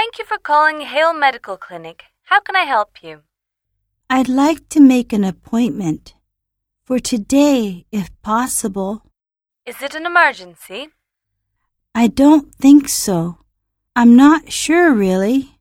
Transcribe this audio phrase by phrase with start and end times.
[0.00, 2.04] Thank you for calling Hale Medical Clinic.
[2.22, 3.20] How can I help you?
[4.08, 6.14] I'd like to make an appointment
[6.86, 9.02] for today, if possible.
[9.66, 10.88] Is it an emergency?
[11.94, 13.40] I don't think so.
[13.94, 15.58] I'm not sure, really.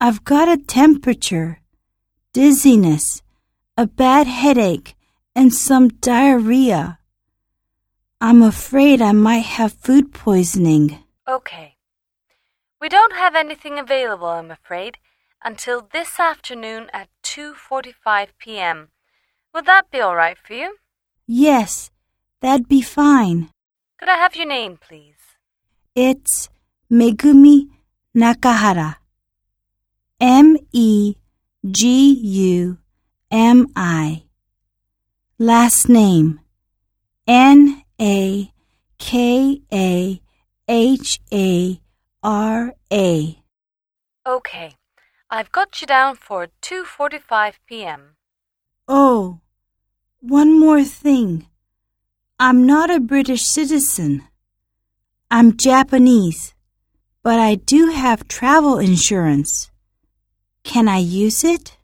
[0.00, 1.60] I've got a temperature,
[2.32, 3.20] dizziness,
[3.76, 4.94] a bad headache,
[5.36, 6.98] and some diarrhea.
[8.18, 11.04] I'm afraid I might have food poisoning.
[11.28, 11.76] Okay.
[12.82, 14.98] We don't have anything available, I'm afraid,
[15.44, 18.88] until this afternoon at 2:45 p.m.
[19.54, 20.78] Would that be all right for you?
[21.24, 21.92] Yes,
[22.40, 23.50] that'd be fine.
[23.98, 25.22] Could I have your name, please?
[25.94, 26.48] It's
[26.90, 27.68] Megumi
[28.16, 28.96] Nakahara.
[30.18, 31.14] M E
[31.64, 31.84] G
[32.50, 32.78] U
[33.30, 34.24] M I.
[35.38, 36.40] Last name
[37.28, 38.50] N A
[38.98, 40.20] K A
[40.66, 41.78] H A
[42.22, 43.42] R A.
[44.24, 44.76] Okay.
[45.28, 48.16] I've got you down for 2:45 p.m.
[48.86, 49.40] Oh,
[50.20, 51.46] one more thing.
[52.38, 54.22] I'm not a British citizen.
[55.32, 56.54] I'm Japanese,
[57.24, 59.72] but I do have travel insurance.
[60.62, 61.76] Can I use it?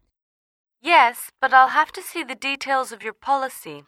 [0.81, 3.83] Yes, but I'll have to see the details of your policy.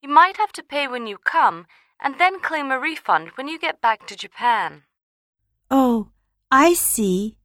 [0.00, 1.66] You might have to pay when you come
[2.00, 4.84] and then claim a refund when you get back to Japan.
[5.76, 6.10] Oh,
[6.52, 7.36] I see.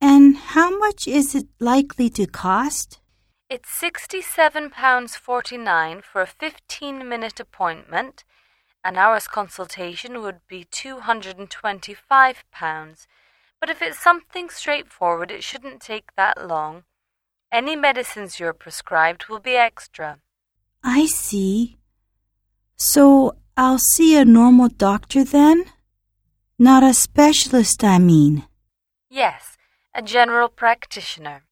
[0.00, 3.00] And how much is it likely to cost?
[3.50, 8.24] It's £67.49 for a 15 minute appointment.
[8.82, 13.06] An hour's consultation would be £225.
[13.60, 16.84] But if it's something straightforward, it shouldn't take that long.
[17.52, 20.20] Any medicines you're prescribed will be extra.
[20.82, 21.76] I see.
[22.78, 25.66] So I'll see a normal doctor then?
[26.58, 28.44] Not a specialist, I mean.
[29.10, 29.58] Yes,
[29.94, 31.44] a general practitioner.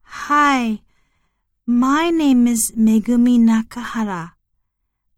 [0.00, 0.80] Hi,
[1.66, 4.32] my name is Megumi Nakahara.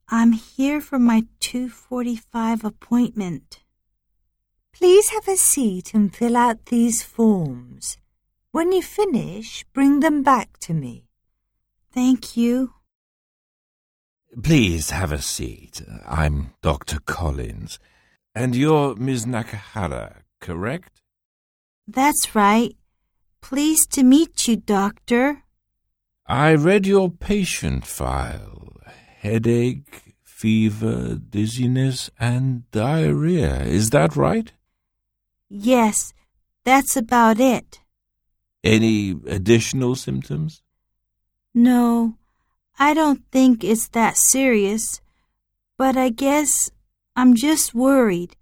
[0.09, 3.61] I'm here for my 2:45 appointment.
[4.73, 7.97] Please have a seat and fill out these forms.
[8.51, 11.05] When you finish, bring them back to me.
[11.93, 12.75] Thank you.
[14.43, 15.81] Please have a seat.
[16.05, 16.99] I'm Dr.
[16.99, 17.79] Collins.
[18.39, 19.27] And you're Ms.
[19.27, 21.03] Nakahara, correct?
[21.89, 22.77] That's right.
[23.41, 25.43] Pleased to meet you, doctor.
[26.25, 28.77] I read your patient file.
[29.23, 33.65] Headache, fever, dizziness, and diarrhea.
[33.65, 34.53] Is that right?
[35.49, 36.15] Yes,
[36.65, 37.81] that's about it.
[38.63, 40.63] Any additional symptoms?
[41.53, 42.15] No,
[42.79, 45.01] I don't think it's that serious,
[45.77, 46.71] but I guess
[47.19, 48.37] I'm just worried,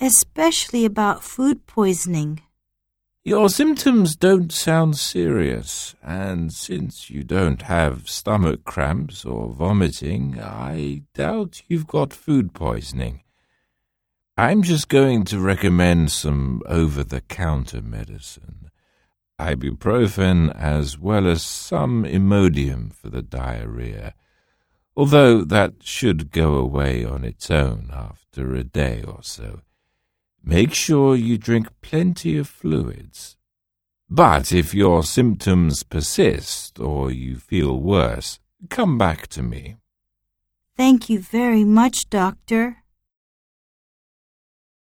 [0.00, 2.40] especially about food poisoning.
[3.22, 11.02] Your symptoms don't sound serious, and since you don't have stomach cramps or vomiting, I
[11.12, 13.20] doubt you've got food poisoning.
[14.34, 18.70] I'm just going to recommend some over the counter medicine
[19.38, 24.14] ibuprofen as well as some Imodium for the diarrhea,
[24.96, 29.60] although that should go away on its own after a day or so.
[30.42, 33.36] Make sure you drink plenty of fluids.
[34.08, 38.38] But if your symptoms persist or you feel worse,
[38.70, 39.76] come back to me.
[40.76, 42.84] Thank you very much, doctor.